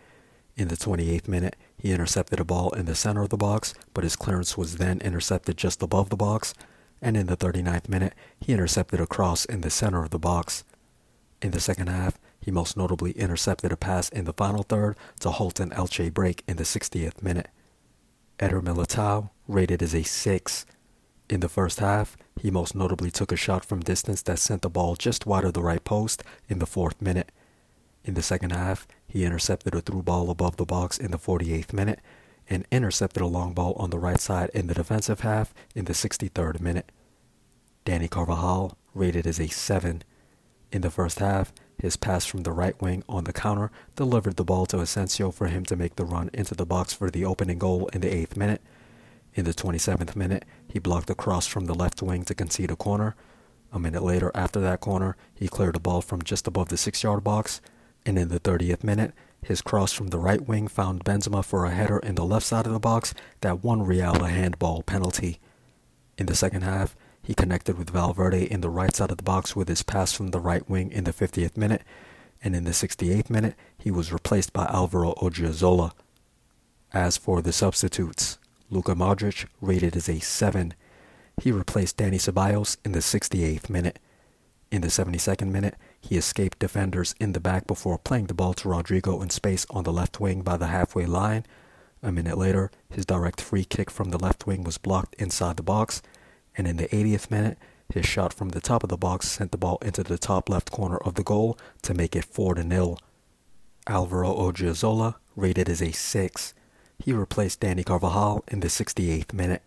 In 0.56 0.68
the 0.68 0.78
28th 0.78 1.28
minute, 1.28 1.56
he 1.80 1.92
intercepted 1.92 2.40
a 2.40 2.46
ball 2.46 2.70
in 2.74 2.86
the 2.86 2.94
center 2.94 3.24
of 3.24 3.30
the 3.30 3.38
box, 3.38 3.74
but 3.92 4.04
his 4.04 4.16
clearance 4.16 4.56
was 4.56 4.78
then 4.78 5.02
intercepted 5.02 5.58
just 5.58 5.82
above 5.82 6.12
the 6.12 6.16
box. 6.16 6.54
And 7.02 7.18
in 7.18 7.26
the 7.26 7.36
39th 7.36 7.90
minute, 7.90 8.14
he 8.40 8.54
intercepted 8.54 9.02
a 9.02 9.08
cross 9.08 9.46
in 9.46 9.62
the 9.62 9.72
center 9.72 10.04
of 10.04 10.12
the 10.12 10.20
box. 10.20 10.64
In 11.42 11.50
the 11.50 11.60
second 11.60 11.88
half, 11.88 12.20
he 12.40 12.52
most 12.52 12.78
notably 12.78 13.14
intercepted 13.14 13.72
a 13.72 13.76
pass 13.76 14.08
in 14.10 14.26
the 14.26 14.34
final 14.34 14.62
third 14.62 14.96
to 15.22 15.32
halt 15.32 15.60
an 15.60 15.72
Elche 15.72 16.14
break 16.14 16.44
in 16.48 16.58
the 16.58 16.64
60th 16.66 17.24
minute. 17.24 17.48
Eder 18.40 18.62
Militao 18.62 19.32
rated 19.48 19.82
as 19.82 19.96
a 19.96 20.04
6. 20.04 20.68
In 21.28 21.40
the 21.40 21.50
first 21.50 21.80
half, 21.80 22.16
he 22.40 22.52
most 22.52 22.76
notably 22.76 23.10
took 23.10 23.32
a 23.32 23.36
shot 23.36 23.66
from 23.66 23.80
distance 23.80 24.22
that 24.24 24.38
sent 24.38 24.62
the 24.62 24.70
ball 24.70 24.96
just 24.96 25.26
wide 25.26 25.44
of 25.44 25.54
the 25.54 25.64
right 25.64 25.84
post 25.84 26.24
in 26.48 26.60
the 26.60 26.68
fourth 26.68 27.02
minute. 27.02 27.32
In 28.04 28.14
the 28.14 28.22
second 28.22 28.52
half, 28.52 28.88
he 29.08 29.26
intercepted 29.26 29.74
a 29.74 29.82
through 29.82 30.04
ball 30.04 30.30
above 30.30 30.58
the 30.58 30.66
box 30.66 31.00
in 31.00 31.10
the 31.10 31.18
48th 31.18 31.74
minute 31.74 32.00
and 32.48 32.68
intercepted 32.72 33.24
a 33.24 33.28
long 33.28 33.54
ball 33.54 33.74
on 33.74 33.90
the 33.90 33.98
right 33.98 34.20
side 34.20 34.52
in 34.54 34.68
the 34.68 34.76
defensive 34.76 35.22
half 35.22 35.52
in 35.74 35.86
the 35.86 35.94
63rd 35.94 36.60
minute. 36.60 36.92
Dani 37.86 38.08
Carvajal 38.08 38.78
rated 38.94 39.26
as 39.26 39.40
a 39.40 39.48
7. 39.48 40.04
In 40.72 40.82
the 40.82 40.92
first 40.92 41.18
half, 41.18 41.52
his 41.80 41.98
pass 41.98 42.26
from 42.26 42.44
the 42.44 42.52
right 42.52 42.80
wing 42.80 43.04
on 43.10 43.24
the 43.24 43.34
counter 43.34 43.72
delivered 43.96 44.36
the 44.36 44.44
ball 44.44 44.68
to 44.68 44.80
Asensio 44.80 45.32
for 45.32 45.48
him 45.48 45.66
to 45.66 45.76
make 45.76 45.96
the 45.96 46.06
run 46.06 46.30
into 46.34 46.54
the 46.54 46.66
box 46.68 46.94
for 46.94 47.10
the 47.10 47.26
opening 47.26 47.58
goal 47.58 47.88
in 47.94 48.02
the 48.02 48.10
8th 48.10 48.38
minute. 48.38 48.62
In 49.36 49.44
the 49.44 49.54
27th 49.54 50.16
minute, 50.16 50.46
he 50.66 50.80
blocked 50.80 51.10
a 51.10 51.16
cross 51.16 51.46
from 51.46 51.66
the 51.66 51.76
left 51.76 52.02
wing 52.02 52.24
to 52.24 52.34
concede 52.34 52.72
a 52.72 52.78
corner. 52.78 53.16
A 53.74 53.78
minute 53.78 54.02
later, 54.02 54.32
after 54.34 54.62
that 54.62 54.80
corner, 54.80 55.18
he 55.34 55.50
cleared 55.50 55.76
a 55.76 55.80
ball 55.80 56.02
from 56.02 56.22
just 56.22 56.48
above 56.48 56.70
the 56.70 56.78
6 56.78 57.04
yard 57.04 57.22
box. 57.24 57.60
And 58.06 58.18
in 58.18 58.30
the 58.30 58.40
30th 58.40 58.82
minute, 58.82 59.14
his 59.44 59.62
cross 59.62 59.92
from 59.92 60.08
the 60.08 60.20
right 60.20 60.48
wing 60.48 60.70
found 60.70 61.04
Benzema 61.04 61.44
for 61.44 61.66
a 61.66 61.72
header 61.72 62.00
in 62.00 62.16
the 62.16 62.24
left 62.24 62.46
side 62.46 62.66
of 62.66 62.72
the 62.72 62.80
box 62.80 63.14
that 63.42 63.62
won 63.62 63.84
Real 63.84 64.24
a 64.24 64.30
handball 64.30 64.84
penalty. 64.84 65.40
In 66.18 66.28
the 66.28 66.36
second 66.36 66.62
half, 66.62 66.96
he 67.22 67.34
connected 67.34 67.78
with 67.78 67.90
Valverde 67.90 68.50
in 68.50 68.62
the 68.62 68.70
right 68.70 68.96
side 68.96 69.12
of 69.12 69.18
the 69.18 69.24
box 69.24 69.54
with 69.54 69.68
his 69.68 69.84
pass 69.84 70.14
from 70.14 70.30
the 70.30 70.40
right 70.40 70.68
wing 70.70 70.92
in 70.92 71.04
the 71.04 71.12
50th 71.12 71.58
minute, 71.58 71.82
and 72.42 72.56
in 72.56 72.64
the 72.64 72.72
68th 72.72 73.30
minute, 73.30 73.56
he 73.78 73.92
was 73.92 74.14
replaced 74.14 74.54
by 74.54 74.66
Alvaro 74.66 75.14
Odriozola. 75.16 75.92
As 76.94 77.18
for 77.18 77.42
the 77.42 77.52
substitutes, 77.52 78.38
Luka 78.70 78.96
Modric 78.96 79.46
rated 79.62 79.96
as 79.96 80.10
a 80.10 80.20
7. 80.20 80.74
He 81.42 81.52
replaced 81.52 81.98
Dani 81.98 82.16
Ceballos 82.16 82.78
in 82.84 82.94
the 82.94 83.00
68th 83.00 83.70
minute. 83.70 84.00
In 84.72 84.82
the 84.82 84.88
72nd 84.88 85.52
minute, 85.52 85.76
he 86.02 86.18
escaped 86.18 86.60
defenders 86.60 87.14
in 87.20 87.34
the 87.34 87.40
back 87.40 87.68
before 87.68 88.00
playing 88.00 88.26
the 88.26 88.34
ball 88.34 88.54
to 88.56 88.68
Rodrygo 88.68 89.22
in 89.22 89.30
space 89.30 89.66
on 89.70 89.84
the 89.84 89.94
left 89.94 90.20
wing 90.20 90.42
by 90.42 90.58
the 90.58 90.68
halfway 90.68 91.06
line. 91.06 91.46
A 92.02 92.12
minute 92.12 92.38
later, 92.38 92.72
his 92.90 93.06
direct 93.06 93.40
free 93.40 93.66
kick 93.66 93.92
from 93.92 94.10
the 94.10 94.18
left 94.18 94.48
wing 94.48 94.64
was 94.64 94.78
blocked 94.78 95.16
inside 95.16 95.58
the 95.58 95.64
box, 95.64 96.02
and 96.58 96.68
in 96.68 96.78
the 96.78 96.88
80th 96.88 97.30
minute, 97.30 97.58
his 97.94 98.06
shot 98.06 98.34
from 98.34 98.50
the 98.50 98.62
top 98.62 98.84
of 98.84 98.90
the 98.90 98.98
box 98.98 99.28
sent 99.28 99.52
the 99.52 99.58
ball 99.58 99.78
into 99.82 100.04
the 100.04 100.18
top 100.18 100.50
left 100.50 100.72
corner 100.72 100.98
of 100.98 101.16
the 101.16 101.24
goal 101.24 101.58
to 101.84 101.94
make 101.94 102.16
it 102.16 102.26
4 102.26 102.56
0. 102.62 102.98
Alvaro 103.88 104.34
Odriozola 104.34 105.16
rated 105.36 105.70
as 105.70 105.82
a 105.82 105.92
6. 105.92 106.54
He 107.00 107.14
replaced 107.14 107.62
Dani 107.62 107.86
Carvajal 107.86 108.44
in 108.48 108.62
the 108.62 108.68
68th 108.68 109.34
minute. 109.34 109.64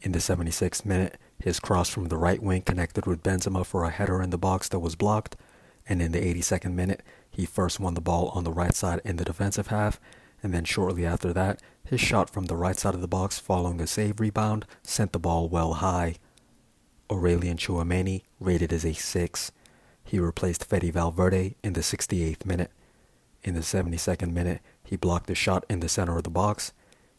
In 0.00 0.12
the 0.12 0.18
76th 0.18 0.84
minute, 0.84 1.18
his 1.38 1.60
cross 1.60 1.88
from 1.88 2.06
the 2.06 2.16
right 2.16 2.42
wing 2.42 2.62
connected 2.62 3.06
with 3.06 3.22
Benzema 3.22 3.64
for 3.64 3.84
a 3.84 3.90
header 3.90 4.22
in 4.22 4.30
the 4.30 4.38
box 4.38 4.68
that 4.68 4.80
was 4.80 4.96
blocked, 4.96 5.36
and 5.88 6.02
in 6.02 6.12
the 6.12 6.20
82nd 6.20 6.74
minute, 6.74 7.02
he 7.30 7.46
first 7.46 7.80
won 7.80 7.94
the 7.94 8.00
ball 8.00 8.28
on 8.30 8.44
the 8.44 8.52
right 8.52 8.74
side 8.74 9.00
in 9.04 9.16
the 9.16 9.24
defensive 9.24 9.68
half, 9.68 10.00
and 10.42 10.52
then 10.52 10.64
shortly 10.64 11.06
after 11.06 11.32
that, 11.32 11.60
his 11.84 12.00
shot 12.00 12.30
from 12.30 12.46
the 12.46 12.56
right 12.56 12.76
side 12.76 12.94
of 12.94 13.00
the 13.00 13.08
box 13.08 13.38
following 13.38 13.80
a 13.80 13.86
save 13.86 14.20
rebound 14.20 14.66
sent 14.82 15.12
the 15.12 15.18
ball 15.18 15.48
well 15.48 15.74
high. 15.74 16.16
Aurelien 17.08 17.56
Tchouameni 17.56 18.22
rated 18.38 18.72
as 18.72 18.84
a 18.84 18.92
6. 18.92 19.52
He 20.04 20.18
replaced 20.18 20.64
Fede 20.64 20.92
Valverde 20.92 21.56
in 21.62 21.72
the 21.72 21.80
68th 21.80 22.44
minute. 22.44 22.70
In 23.42 23.54
the 23.54 23.60
72nd 23.60 24.32
minute, 24.32 24.60
he 24.88 24.96
blocked 24.96 25.28
a 25.28 25.34
shot 25.34 25.66
in 25.68 25.80
the 25.80 25.88
center 25.88 26.16
of 26.16 26.22
the 26.22 26.30
box. 26.30 26.72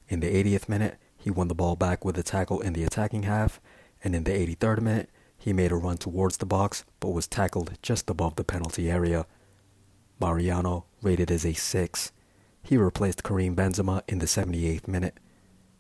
In 0.07 0.21
the 0.21 0.43
80th 0.43 0.67
minute, 0.67 0.97
he 1.15 1.29
won 1.29 1.49
the 1.49 1.53
ball 1.53 1.75
back 1.75 2.03
with 2.03 2.17
a 2.17 2.23
tackle 2.23 2.61
in 2.61 2.73
the 2.73 2.83
attacking 2.83 3.23
half, 3.23 3.61
and 4.03 4.15
in 4.15 4.23
the 4.23 4.31
83rd 4.31 4.81
minute, 4.81 5.09
he 5.37 5.53
made 5.53 5.71
a 5.71 5.75
run 5.75 5.97
towards 5.97 6.37
the 6.37 6.47
box 6.47 6.83
but 6.99 7.11
was 7.11 7.27
tackled 7.27 7.77
just 7.83 8.09
above 8.09 8.37
the 8.37 8.43
penalty 8.43 8.89
area. 8.89 9.27
Mariano 10.19 10.85
rated 11.03 11.29
as 11.29 11.45
a 11.45 11.53
6. 11.53 12.11
He 12.63 12.75
replaced 12.75 13.23
Karim 13.23 13.55
Benzema 13.55 14.01
in 14.07 14.17
the 14.17 14.25
78th 14.25 14.87
minute. 14.87 15.19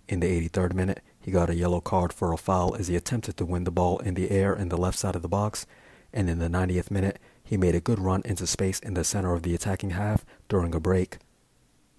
In 0.07 0.19
the 0.19 0.47
83rd 0.47 0.75
minute, 0.75 1.01
he 1.19 1.31
got 1.31 1.49
a 1.49 1.55
yellow 1.55 1.81
card 1.81 2.13
for 2.13 2.31
a 2.31 2.37
foul 2.37 2.75
as 2.75 2.87
he 2.87 2.95
attempted 2.95 3.35
to 3.37 3.45
win 3.47 3.63
the 3.63 3.71
ball 3.71 3.97
in 3.97 4.13
the 4.13 4.29
air 4.29 4.53
in 4.53 4.69
the 4.69 4.77
left 4.77 4.99
side 4.99 5.15
of 5.15 5.23
the 5.23 5.27
box, 5.27 5.65
and 6.13 6.29
in 6.29 6.37
the 6.37 6.49
90th 6.49 6.91
minute, 6.91 7.17
he 7.43 7.57
made 7.57 7.73
a 7.73 7.81
good 7.81 7.97
run 7.97 8.21
into 8.25 8.45
space 8.45 8.79
in 8.79 8.93
the 8.93 9.03
center 9.03 9.33
of 9.33 9.41
the 9.41 9.55
attacking 9.55 9.89
half 9.89 10.23
during 10.47 10.75
a 10.75 10.79
break. 10.79 11.17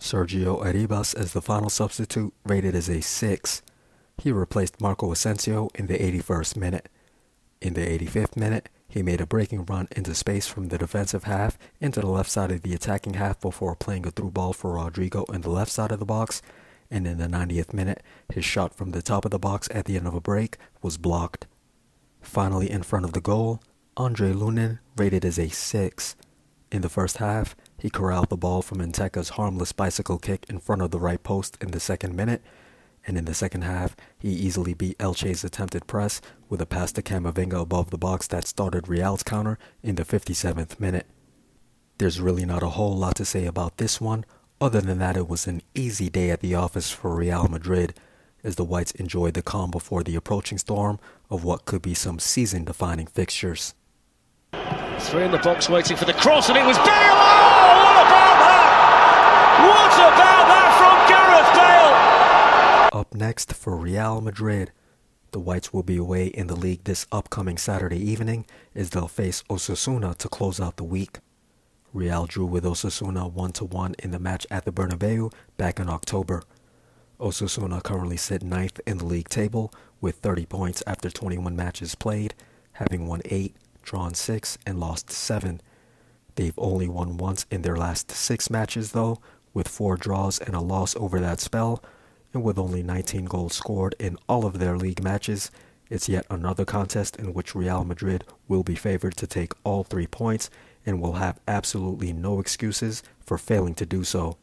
Sergio 0.00 0.64
Arribas 0.64 1.14
as 1.14 1.33
the 1.35 1.42
final 1.42 1.69
substitute 1.69 2.33
rated 2.45 2.75
as 2.75 2.88
a 2.88 3.00
6. 3.00 3.62
He 4.19 4.33
replaced 4.33 4.80
Marco 4.80 5.12
Asensio 5.12 5.69
in 5.75 5.87
the 5.87 5.99
81st 5.99 6.57
minute. 6.57 6.88
In 7.61 7.75
the 7.75 7.87
85th 7.99 8.37
minute, 8.37 8.71
he 8.88 9.02
made 9.02 9.21
a 9.21 9.26
breaking 9.26 9.66
run 9.66 9.88
into 9.95 10.14
space 10.14 10.47
from 10.47 10.69
the 10.69 10.78
defensive 10.78 11.25
half 11.25 11.59
into 11.80 12.00
the 12.00 12.09
left 12.09 12.30
side 12.30 12.50
of 12.50 12.62
the 12.62 12.75
attacking 12.75 13.14
half 13.14 13.40
before 13.40 13.76
playing 13.76 14.07
a 14.07 14.11
through 14.11 14.30
ball 14.30 14.52
for 14.52 14.75
Rodrygo 14.75 15.33
in 15.33 15.42
the 15.42 15.50
left 15.50 15.71
side 15.71 15.92
of 15.92 16.00
the 16.00 16.07
box, 16.07 16.42
and 16.90 17.07
in 17.07 17.19
the 17.19 17.28
90th 17.28 17.73
minute, 17.73 18.02
his 18.33 18.45
shot 18.45 18.75
from 18.75 18.90
the 18.90 19.02
top 19.02 19.25
of 19.25 19.30
the 19.30 19.38
box 19.38 19.69
at 19.71 19.85
the 19.85 19.97
end 19.97 20.09
of 20.09 20.14
a 20.14 20.21
break 20.21 20.57
was 20.83 20.97
blocked. 20.97 21.47
Finally, 22.21 22.71
in 22.71 22.83
front 22.83 23.04
of 23.04 23.12
the 23.12 23.21
goal, 23.21 23.62
Andre 23.97 24.33
Lunin 24.33 24.78
rated 24.97 25.25
as 25.25 25.38
a 25.38 25.49
6. 25.49 26.16
In 26.73 26.83
the 26.83 26.88
first 26.88 27.19
half, 27.19 27.54
he 27.80 27.90
corralled 27.90 28.28
the 28.28 28.37
ball 28.37 28.62
from 28.62 28.78
Nteca's 28.78 29.30
harmless 29.30 29.72
bicycle 29.72 30.18
kick 30.18 30.44
in 30.49 30.58
front 30.58 30.82
of 30.82 30.90
the 30.90 31.00
right 31.00 31.22
post 31.22 31.56
in 31.60 31.70
the 31.70 31.80
second 31.80 32.14
minute. 32.14 32.42
and 33.06 33.16
in 33.16 33.25
the 33.25 33.34
second 33.34 33.62
half, 33.62 33.96
he 34.18 34.28
easily 34.28 34.75
beat 34.75 34.96
Elche's 35.00 35.44
attempted 35.44 35.87
press 35.87 36.20
with 36.49 36.60
a 36.60 36.66
pass 36.66 36.92
to 36.92 37.02
Camavinga 37.02 37.60
above 37.60 37.90
the 37.90 37.99
box 37.99 38.26
that 38.28 38.46
started 38.46 38.88
Real's 38.88 39.22
counter 39.22 39.58
in 39.82 39.94
the 39.94 40.04
57th 40.04 40.78
minute. 40.78 41.06
There's 41.99 42.20
really 42.20 42.44
not 42.44 42.62
a 42.62 42.70
whole 42.70 42.96
lot 42.96 43.16
to 43.16 43.25
say 43.25 43.46
about 43.46 43.78
this 43.78 44.00
one, 44.00 44.25
other 44.60 44.80
than 44.80 44.99
that 44.99 45.16
it 45.16 45.28
was 45.28 45.46
an 45.46 45.62
easy 45.75 46.10
day 46.10 46.30
at 46.30 46.40
the 46.40 46.54
office 46.54 46.90
for 46.90 47.14
Real 47.16 47.49
Madrid, 47.49 47.94
as 48.44 48.56
the 48.56 48.64
Whites 48.64 48.92
enjoyed 48.92 49.34
the 49.34 49.42
calm 49.42 49.70
before 49.70 50.02
the 50.02 50.16
approaching 50.16 50.58
storm 50.58 50.99
of 51.30 51.44
what 51.44 51.64
could 51.64 51.82
be 51.82 51.94
some 51.94 52.18
season-defining 52.18 53.06
fixtures. 53.06 53.75
Three 55.00 55.25
in 55.25 55.30
the 55.33 55.38
box 55.38 55.69
waiting 55.69 55.97
for 55.97 56.04
the 56.04 56.12
cross, 56.12 56.50
and 56.50 56.59
it 56.59 56.64
was 56.64 56.76
Bale! 56.76 56.87
Oh, 56.87 57.83
what 57.83 57.97
about 58.07 58.37
that? 58.38 58.69
What 59.66 59.92
about 59.97 60.47
that 60.47 60.71
from 60.78 60.97
Gareth 61.11 62.90
Bale? 62.92 63.00
Up 63.00 63.14
next 63.14 63.54
for 63.54 63.76
Real 63.76 64.21
Madrid, 64.21 64.71
the 65.33 65.40
Whites 65.40 65.73
will 65.73 65.83
be 65.83 65.97
away 65.97 66.26
in 66.26 66.47
the 66.47 66.54
league 66.54 66.85
this 66.85 67.07
upcoming 67.11 67.57
Saturday 67.57 67.99
evening 67.99 68.47
as 68.75 68.90
they'll 68.90 69.09
face 69.09 69.42
Osasuna 69.50 70.14
to 70.16 70.28
close 70.28 70.61
out 70.61 70.76
the 70.76 70.85
week. 70.85 71.19
Real 71.92 72.26
drew 72.26 72.47
with 72.47 72.64
Osasuna 72.64 73.33
1-1 73.33 73.99
in 74.00 74.11
the 74.12 74.21
match 74.21 74.47
at 74.50 74.64
the 74.64 74.73
Bernabeu 74.73 75.33
back 75.57 75.80
in 75.80 75.88
October. 75.88 76.42
Osasuna 77.19 77.83
currently 77.83 78.16
sit 78.16 78.42
ninth 78.42 78.80
in 78.87 78.99
the 78.99 79.07
league 79.07 79.28
table 79.28 79.73
with 80.00 80.16
30 80.16 80.47
points 80.47 80.83
after 80.87 81.11
21 81.11 81.57
matches 81.57 81.95
played, 81.95 82.35
having 82.73 83.07
won 83.07 83.23
8, 83.25 83.57
drawn 83.82 84.14
6, 84.14 84.58
and 84.66 84.78
lost 84.78 85.10
7. 85.10 85.60
They've 86.37 86.58
only 86.58 86.88
won 86.88 87.16
once 87.16 87.46
in 87.50 87.62
their 87.62 87.76
last 87.76 88.10
6 88.10 88.50
matches 88.50 88.92
though, 88.92 89.18
with 89.52 89.68
4 89.68 89.96
draws 89.96 90.38
and 90.38 90.54
a 90.54 90.60
loss 90.60 90.94
over 90.96 91.20
that 91.20 91.40
spell, 91.40 91.82
and 92.32 92.42
with 92.42 92.58
only 92.58 92.82
19 92.82 93.25
goals 93.25 93.54
scored 93.54 93.94
in 93.99 94.16
all 94.28 94.46
of 94.46 94.58
their 94.58 94.76
league 94.76 95.02
matches, 95.02 95.50
it's 95.88 96.08
yet 96.08 96.25
another 96.30 96.64
contest 96.64 97.16
in 97.16 97.34
which 97.34 97.54
Real 97.54 97.84
Madrid 97.84 98.25
will 98.46 98.62
be 98.62 98.76
favored 98.76 99.16
to 99.16 99.26
take 99.26 99.52
all 99.64 99.82
three 99.82 100.06
points 100.06 100.49
and 100.87 101.00
will 101.00 101.14
have 101.14 101.40
absolutely 101.49 102.12
no 102.12 102.38
excuses 102.38 103.02
for 103.18 103.37
failing 103.37 103.75
to 103.75 103.84
do 103.84 104.04
so. 104.04 104.37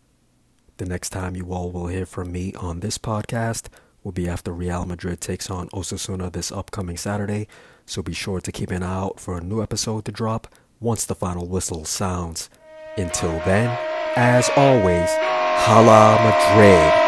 The 0.75 0.86
next 0.86 1.10
time 1.10 1.36
you 1.36 1.53
all 1.53 1.72
will 1.72 1.88
hear 1.88 2.06
from 2.06 2.32
me 2.32 2.53
on 2.56 2.82
this 2.82 2.98
podcast 2.98 3.70
will 4.04 4.12
be 4.12 4.27
after 4.27 4.51
Real 4.51 4.86
Madrid 4.86 5.22
takes 5.22 5.50
on 5.50 5.70
Osasuna 5.70 6.32
this 6.32 6.51
upcoming 6.51 6.98
Saturday, 6.98 7.48
so 7.86 8.01
be 8.01 8.13
sure 8.13 8.42
to 8.42 8.51
keep 8.51 8.72
an 8.72 8.84
eye 8.84 8.94
out 8.94 9.20
for 9.20 9.38
a 9.38 9.44
new 9.44 9.62
episode 9.62 10.06
to 10.06 10.12
drop 10.12 10.48
once 10.80 11.06
the 11.06 11.16
final 11.16 11.48
whistle 11.48 11.86
sounds. 11.86 12.50
Until 12.98 13.39
then, 13.46 13.77
as 14.16 14.50
always, 14.56 15.10
Hala 15.10 16.18
Madrid! 16.24 17.08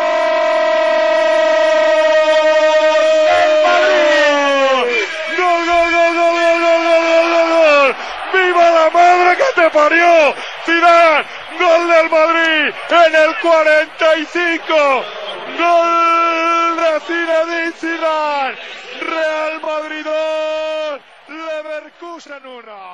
parió! 9.72 10.34
Zidane, 10.66 11.26
gol 11.58 11.88
del 11.88 12.10
Madrid 12.10 12.74
en 12.90 13.16
el 13.16 13.36
45. 13.36 15.04
Gol 15.58 16.09
Real 19.02 19.60
Madrid 19.62 20.06
2, 20.06 21.02
Leverkusen 21.28 22.46
1. 22.46 22.89